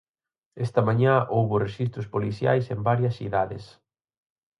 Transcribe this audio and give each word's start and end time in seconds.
Esta 0.65 0.81
mañá 0.87 1.13
houbo 1.33 1.55
rexistros 1.65 2.07
policiais 2.15 2.65
en 2.73 2.79
varias 2.89 3.17
cidades. 3.19 3.63